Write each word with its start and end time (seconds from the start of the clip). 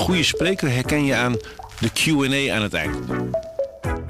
goede 0.00 0.22
spreker 0.22 0.70
herken 0.70 1.04
je 1.04 1.14
aan 1.14 1.36
de 1.80 1.90
Q&A 1.92 2.54
aan 2.54 2.62
het 2.62 2.74
eind. 2.74 2.96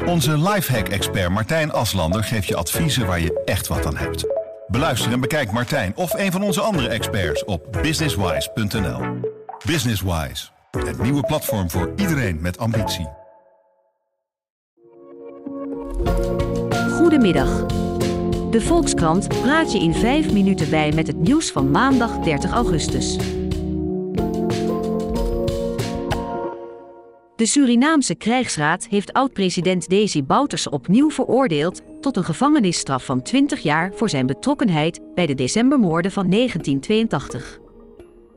Onze 0.06 0.38
lifehack-expert 0.38 1.30
Martijn 1.30 1.72
Aslander 1.72 2.24
geeft 2.24 2.46
je 2.46 2.56
adviezen 2.56 3.06
waar 3.06 3.20
je 3.20 3.42
echt 3.44 3.66
wat 3.66 3.86
aan 3.86 3.96
hebt. 3.96 4.24
Beluister 4.66 5.12
en 5.12 5.20
bekijk 5.20 5.52
Martijn 5.52 5.92
of 5.96 6.12
een 6.14 6.32
van 6.32 6.42
onze 6.42 6.60
andere 6.60 6.88
experts 6.88 7.44
op 7.44 7.78
businesswise.nl. 7.82 9.00
Businesswise, 9.66 10.48
het 10.70 11.02
nieuwe 11.02 11.22
platform 11.22 11.70
voor 11.70 11.92
iedereen 11.96 12.40
met 12.40 12.58
ambitie. 12.58 13.08
Goedemiddag. 16.90 17.66
De 18.50 18.60
Volkskrant 18.60 19.28
praat 19.28 19.72
je 19.72 19.78
in 19.78 19.94
5 19.94 20.32
minuten 20.32 20.70
bij 20.70 20.92
met 20.92 21.06
het 21.06 21.16
nieuws 21.16 21.50
van 21.50 21.70
maandag 21.70 22.18
30 22.18 22.50
augustus. 22.50 23.16
De 27.40 27.46
Surinaamse 27.46 28.14
krijgsraad 28.14 28.86
heeft 28.86 29.12
oud-president 29.12 29.88
Desi 29.88 30.22
Bouterse 30.22 30.70
opnieuw 30.70 31.10
veroordeeld 31.10 31.82
tot 32.00 32.16
een 32.16 32.24
gevangenisstraf 32.24 33.04
van 33.04 33.22
20 33.22 33.60
jaar 33.60 33.92
voor 33.94 34.08
zijn 34.08 34.26
betrokkenheid 34.26 35.00
bij 35.14 35.26
de 35.26 35.34
decembermoorden 35.34 36.12
van 36.12 36.30
1982. 36.30 37.58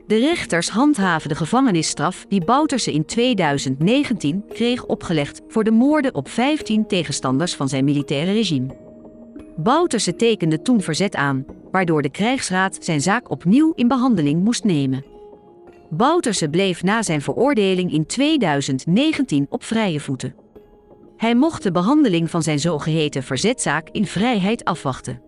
De 0.08 0.18
rechters 0.18 0.70
handhaven 0.70 1.30
de 1.30 1.36
gevangenisstraf 1.36 2.26
die 2.30 2.46
Bouterse 2.46 2.94
in 2.94 3.06
2019 3.06 4.44
kreeg 4.50 4.86
opgelegd 4.86 5.42
voor 5.48 5.64
de 5.64 5.72
moorden 5.72 6.16
op 6.16 6.30
15 6.30 6.88
tegenstanders 6.88 7.56
van 7.56 7.70
zijn 7.70 7.86
militaire 7.86 8.32
regime. 8.32 8.76
Bouterse 9.58 10.16
tekende 10.16 10.62
toen 10.62 10.82
verzet 10.82 11.16
aan, 11.16 11.46
waardoor 11.72 12.02
de 12.02 12.12
krijgsraad 12.12 12.78
zijn 12.80 13.02
zaak 13.02 13.30
opnieuw 13.30 13.74
in 13.76 13.88
behandeling 13.88 14.44
moest 14.44 14.64
nemen. 14.64 15.13
Bouterse 15.96 16.50
bleef 16.50 16.84
na 16.84 17.02
zijn 17.02 17.22
veroordeling 17.22 17.92
in 17.92 18.06
2019 18.06 19.46
op 19.50 19.64
vrije 19.64 20.00
voeten. 20.00 20.36
Hij 21.18 21.36
mocht 21.36 21.64
de 21.64 21.72
behandeling 21.72 22.30
van 22.30 22.44
zijn 22.44 22.60
zogeheten 22.60 23.24
verzetzaak 23.24 23.90
in 23.92 24.06
vrijheid 24.06 24.64
afwachten. 24.64 25.22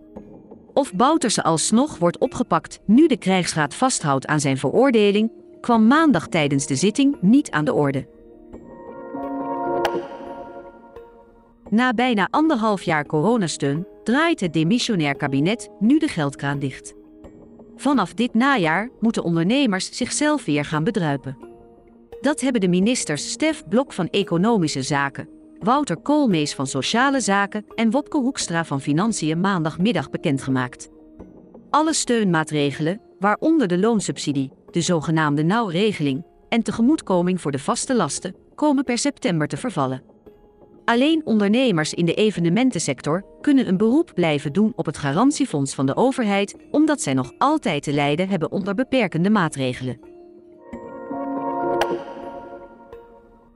Of 0.74 0.94
Bouterse 0.94 1.44
alsnog 1.44 1.98
wordt 1.98 2.18
opgepakt 2.18 2.80
nu 2.86 3.08
de 3.08 3.18
krijgsraad 3.18 3.76
vasthoudt 3.76 4.28
aan 4.28 4.40
zijn 4.40 4.58
veroordeling, 4.58 5.32
kwam 5.62 5.88
maandag 5.88 6.28
tijdens 6.28 6.68
de 6.68 6.76
zitting 6.76 7.18
niet 7.22 7.52
aan 7.52 7.66
de 7.66 7.74
orde. 7.74 8.08
Na 11.70 11.94
bijna 11.94 12.28
anderhalf 12.32 12.82
jaar 12.82 13.06
coronasteun 13.06 13.88
draait 14.04 14.40
het 14.40 14.54
demissionair 14.54 15.16
kabinet 15.16 15.70
nu 15.80 16.00
de 16.00 16.08
geldkraan 16.08 16.60
dicht. 16.60 17.05
Vanaf 17.76 18.14
dit 18.14 18.34
najaar 18.34 18.90
moeten 19.00 19.24
ondernemers 19.24 19.98
zichzelf 19.98 20.46
weer 20.46 20.66
gaan 20.66 20.84
bedruipen. 20.84 21.38
Dat 22.22 22.42
hebben 22.42 22.62
de 22.62 22.68
ministers 22.68 23.32
Stef 23.32 23.64
Blok 23.70 23.94
van 23.94 24.08
Economische 24.10 24.82
Zaken, 24.82 25.30
Wouter 25.60 25.98
Koolmees 25.98 26.54
van 26.54 26.68
Sociale 26.68 27.20
Zaken 27.20 27.66
en 27.76 27.92
Wopke 27.92 28.18
Hoekstra 28.18 28.66
van 28.66 28.82
Financiën 28.82 29.40
maandagmiddag 29.40 30.10
bekendgemaakt. 30.10 30.90
Alle 31.70 31.94
steunmaatregelen, 31.94 33.02
waaronder 33.20 33.68
de 33.68 33.78
loonsubsidie, 33.78 34.52
de 34.72 34.82
zogenaamde 34.82 35.44
nauwregeling 35.44 36.26
en 36.50 36.64
tegemoetkoming 36.64 37.42
voor 37.42 37.52
de 37.52 37.60
vaste 37.60 37.96
lasten, 37.96 38.36
komen 38.56 38.84
per 38.84 38.98
september 38.98 39.48
te 39.48 39.58
vervallen. 39.58 40.15
Alleen 40.86 41.22
ondernemers 41.26 41.94
in 41.94 42.06
de 42.06 42.14
evenementensector 42.14 43.26
kunnen 43.42 43.68
een 43.68 43.78
beroep 43.78 44.12
blijven 44.16 44.54
doen 44.54 44.74
op 44.76 44.86
het 44.86 44.98
garantiefonds 44.98 45.76
van 45.76 45.86
de 45.86 45.96
overheid, 45.96 46.56
omdat 46.72 47.02
zij 47.02 47.14
nog 47.14 47.32
altijd 47.38 47.84
te 47.84 47.94
lijden 47.94 48.30
hebben 48.30 48.52
onder 48.52 48.76
beperkende 48.76 49.30
maatregelen. 49.30 50.00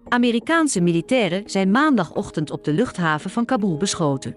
Amerikaanse 0.08 0.82
militairen 0.82 1.44
zijn 1.46 1.72
maandagochtend 1.72 2.52
op 2.52 2.64
de 2.64 2.74
luchthaven 2.74 3.30
van 3.30 3.46
Kabul 3.46 3.78
beschoten. 3.78 4.36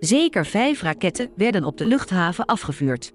Zeker 0.00 0.46
vijf 0.46 0.82
raketten 0.82 1.30
werden 1.36 1.64
op 1.64 1.76
de 1.76 1.86
luchthaven 1.86 2.44
afgevuurd. 2.44 3.12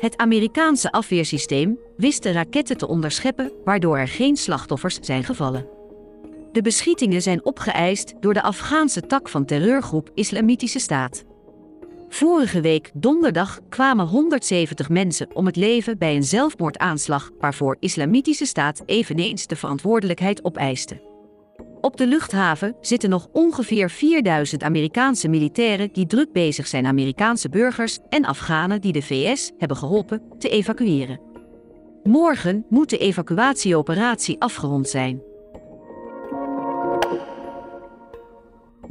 Het 0.00 0.16
Amerikaanse 0.16 0.92
afweersysteem 0.92 1.78
wist 1.96 2.22
de 2.22 2.32
raketten 2.32 2.76
te 2.76 2.88
onderscheppen, 2.88 3.52
waardoor 3.64 3.98
er 3.98 4.08
geen 4.08 4.36
slachtoffers 4.36 4.98
zijn 5.00 5.24
gevallen. 5.24 5.71
De 6.52 6.62
beschietingen 6.62 7.22
zijn 7.22 7.44
opgeëist 7.44 8.14
door 8.20 8.34
de 8.34 8.42
Afghaanse 8.42 9.00
tak 9.00 9.28
van 9.28 9.44
terreurgroep 9.44 10.10
Islamitische 10.14 10.78
Staat. 10.78 11.24
Vorige 12.08 12.60
week 12.60 12.90
donderdag 12.94 13.60
kwamen 13.68 14.06
170 14.06 14.88
mensen 14.88 15.36
om 15.36 15.46
het 15.46 15.56
leven 15.56 15.98
bij 15.98 16.16
een 16.16 16.22
zelfmoordaanslag 16.22 17.30
waarvoor 17.38 17.76
Islamitische 17.80 18.46
Staat 18.46 18.82
eveneens 18.86 19.46
de 19.46 19.56
verantwoordelijkheid 19.56 20.44
opeiste. 20.44 21.10
Op 21.80 21.96
de 21.96 22.06
luchthaven 22.06 22.76
zitten 22.80 23.10
nog 23.10 23.28
ongeveer 23.32 23.90
4000 23.90 24.62
Amerikaanse 24.62 25.28
militairen 25.28 25.88
die 25.92 26.06
druk 26.06 26.32
bezig 26.32 26.66
zijn 26.66 26.86
Amerikaanse 26.86 27.48
burgers 27.48 27.98
en 28.08 28.24
Afghanen 28.24 28.80
die 28.80 28.92
de 28.92 29.02
VS 29.02 29.52
hebben 29.58 29.76
geholpen 29.76 30.22
te 30.38 30.48
evacueren. 30.48 31.20
Morgen 32.02 32.64
moet 32.68 32.90
de 32.90 32.98
evacuatieoperatie 32.98 34.40
afgerond 34.40 34.88
zijn. 34.88 35.31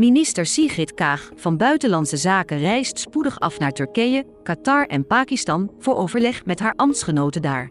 Minister 0.01 0.45
Sigrid 0.45 0.93
Kaag 0.93 1.31
van 1.35 1.57
Buitenlandse 1.57 2.17
Zaken 2.17 2.59
reist 2.59 2.99
spoedig 2.99 3.39
af 3.39 3.59
naar 3.59 3.71
Turkije, 3.71 4.25
Qatar 4.43 4.85
en 4.85 5.07
Pakistan 5.07 5.71
voor 5.79 5.95
overleg 5.95 6.45
met 6.45 6.59
haar 6.59 6.73
ambtsgenoten 6.75 7.41
daar. 7.41 7.69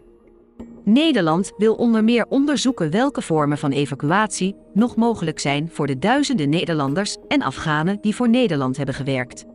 Nederland 0.83 1.51
wil 1.57 1.73
onder 1.73 2.03
meer 2.03 2.25
onderzoeken 2.29 2.91
welke 2.91 3.21
vormen 3.21 3.57
van 3.57 3.71
evacuatie 3.71 4.55
nog 4.73 4.95
mogelijk 4.95 5.39
zijn 5.39 5.69
voor 5.71 5.87
de 5.87 5.99
duizenden 5.99 6.49
Nederlanders 6.49 7.17
en 7.27 7.41
Afghanen 7.41 7.97
die 8.01 8.15
voor 8.15 8.29
Nederland 8.29 8.77
hebben 8.77 8.95
gewerkt. 8.95 9.45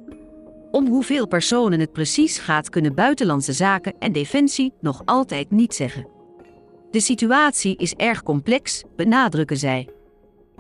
Om 0.71 0.87
hoeveel 0.87 1.27
personen 1.29 1.81
het 1.81 1.93
precies 1.93 2.39
gaat, 2.39 2.69
kunnen 2.69 2.95
Buitenlandse 2.95 3.53
Zaken 3.53 3.95
en 3.99 4.13
Defensie 4.13 4.73
nog 4.81 5.03
altijd 5.05 5.51
niet 5.51 5.75
zeggen. 5.75 6.09
De 6.91 7.01
situatie 7.01 7.77
is 7.77 7.95
erg 7.95 8.23
complex, 8.23 8.83
benadrukken 8.97 9.57
zij. 9.57 9.96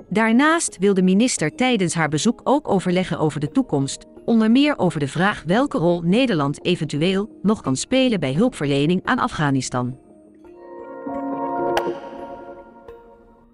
Daarnaast 0.08 0.76
wil 0.78 0.94
de 0.94 1.02
minister 1.02 1.54
tijdens 1.54 1.94
haar 1.94 2.08
bezoek 2.08 2.40
ook 2.44 2.68
overleggen 2.68 3.18
over 3.18 3.40
de 3.40 3.50
toekomst, 3.50 4.04
onder 4.24 4.50
meer 4.50 4.78
over 4.78 5.00
de 5.00 5.08
vraag 5.08 5.42
welke 5.46 5.78
rol 5.78 6.00
Nederland 6.00 6.64
eventueel 6.64 7.38
nog 7.42 7.60
kan 7.60 7.76
spelen 7.76 8.20
bij 8.20 8.32
hulpverlening 8.32 9.00
aan 9.04 9.18
Afghanistan. 9.18 9.98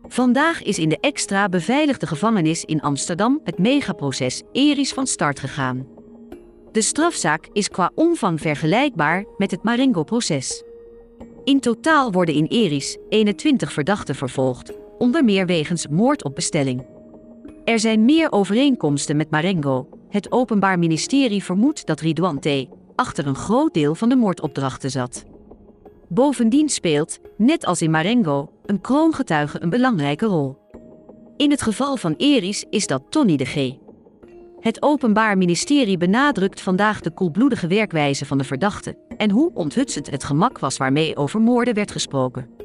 Vandaag 0.08 0.62
is 0.62 0.78
in 0.78 0.88
de 0.88 0.98
extra 1.00 1.48
beveiligde 1.48 2.06
gevangenis 2.06 2.64
in 2.64 2.80
Amsterdam 2.80 3.40
het 3.44 3.58
megaproces 3.58 4.42
Eris 4.52 4.92
van 4.92 5.06
start 5.06 5.40
gegaan. 5.40 5.86
De 6.72 6.82
strafzaak 6.82 7.48
is 7.52 7.68
qua 7.68 7.90
omvang 7.94 8.40
vergelijkbaar 8.40 9.24
met 9.36 9.50
het 9.50 9.62
Marengo-proces. 9.62 10.62
In 11.44 11.60
totaal 11.60 12.12
worden 12.12 12.34
in 12.34 12.46
Eris 12.46 12.96
21 13.08 13.72
verdachten 13.72 14.14
vervolgd, 14.14 14.72
onder 15.02 15.24
meer 15.24 15.46
wegens 15.46 15.88
moord 15.88 16.24
op 16.24 16.34
bestelling. 16.34 16.86
Er 17.64 17.78
zijn 17.78 18.04
meer 18.04 18.32
overeenkomsten 18.32 19.16
met 19.16 19.30
Marengo. 19.30 19.88
Het 20.08 20.32
Openbaar 20.32 20.78
Ministerie 20.78 21.44
vermoedt 21.44 21.86
dat 21.86 22.00
Ridwan 22.00 22.38
T. 22.38 22.48
achter 22.94 23.26
een 23.26 23.34
groot 23.34 23.74
deel 23.74 23.94
van 23.94 24.08
de 24.08 24.16
moordopdrachten 24.16 24.90
zat. 24.90 25.24
Bovendien 26.08 26.68
speelt, 26.68 27.18
net 27.36 27.64
als 27.64 27.82
in 27.82 27.90
Marengo, 27.90 28.50
een 28.66 28.80
kroongetuige 28.80 29.62
een 29.62 29.70
belangrijke 29.70 30.26
rol. 30.26 30.56
In 31.36 31.50
het 31.50 31.62
geval 31.62 31.96
van 31.96 32.14
Eris 32.16 32.64
is 32.70 32.86
dat 32.86 33.02
Tony 33.08 33.36
de 33.36 33.44
G. 33.44 33.72
Het 34.60 34.82
Openbaar 34.82 35.38
Ministerie 35.38 35.96
benadrukt 35.96 36.60
vandaag 36.60 37.00
de 37.00 37.10
koelbloedige 37.10 37.66
werkwijze 37.66 38.26
van 38.26 38.38
de 38.38 38.44
verdachte 38.44 38.96
en 39.16 39.30
hoe 39.30 39.50
onthutsend 39.54 40.10
het 40.10 40.24
gemak 40.24 40.58
was 40.58 40.76
waarmee 40.76 41.16
over 41.16 41.40
moorden 41.40 41.74
werd 41.74 41.92
gesproken. 41.92 42.61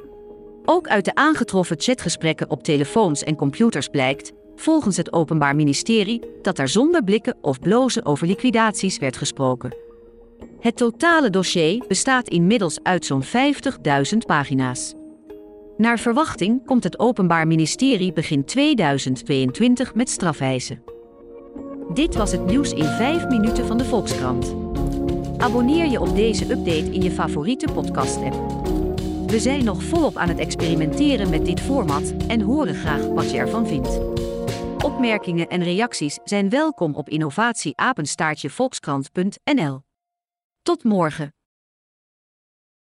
Ook 0.69 0.87
uit 0.87 1.05
de 1.05 1.15
aangetroffen 1.15 1.75
chatgesprekken 1.79 2.49
op 2.49 2.63
telefoons 2.63 3.23
en 3.23 3.35
computers 3.35 3.87
blijkt, 3.87 4.31
volgens 4.55 4.97
het 4.97 5.13
Openbaar 5.13 5.55
Ministerie, 5.55 6.21
dat 6.41 6.59
er 6.59 6.67
zonder 6.67 7.03
blikken 7.03 7.37
of 7.41 7.59
blozen 7.59 8.05
over 8.05 8.27
liquidaties 8.27 8.97
werd 8.97 9.17
gesproken. 9.17 9.75
Het 10.59 10.77
totale 10.77 11.29
dossier 11.29 11.83
bestaat 11.87 12.27
inmiddels 12.27 12.79
uit 12.83 13.05
zo'n 13.05 13.23
50.000 13.23 13.29
pagina's. 14.25 14.93
Naar 15.77 15.99
verwachting 15.99 16.65
komt 16.65 16.83
het 16.83 16.99
Openbaar 16.99 17.47
Ministerie 17.47 18.13
begin 18.13 18.45
2022 18.45 19.95
met 19.95 20.09
strafeisen. 20.09 20.83
Dit 21.93 22.15
was 22.15 22.31
het 22.31 22.45
nieuws 22.45 22.73
in 22.73 22.85
5 22.85 23.27
minuten 23.27 23.65
van 23.65 23.77
de 23.77 23.85
Volkskrant. 23.85 24.55
Abonneer 25.37 25.85
je 25.85 26.01
op 26.01 26.15
deze 26.15 26.43
update 26.43 26.91
in 26.91 27.01
je 27.01 27.11
favoriete 27.11 27.71
podcast-app. 27.73 28.56
We 29.27 29.39
zijn 29.39 29.63
nog 29.63 29.83
volop 29.83 30.17
aan 30.17 30.29
het 30.29 30.39
experimenteren 30.39 31.29
met 31.29 31.45
dit 31.45 31.61
format 31.61 32.13
en 32.27 32.41
horen 32.41 32.75
graag 32.75 33.05
wat 33.05 33.31
je 33.31 33.37
ervan 33.37 33.67
vindt. 33.67 33.99
Opmerkingen 34.83 35.47
en 35.47 35.63
reacties 35.63 36.19
zijn 36.23 36.49
welkom 36.49 36.95
op 36.95 37.09
innovatieapenstaartjevolkskrant.nl. 37.09 39.81
Tot 40.61 40.83
morgen. 40.83 41.36